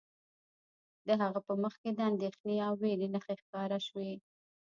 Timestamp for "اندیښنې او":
2.09-2.73